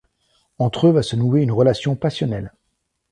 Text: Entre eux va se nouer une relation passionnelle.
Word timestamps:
Entre 0.57 0.87
eux 0.87 0.91
va 0.93 1.03
se 1.03 1.15
nouer 1.15 1.41
une 1.43 1.51
relation 1.51 1.95
passionnelle. 1.95 2.51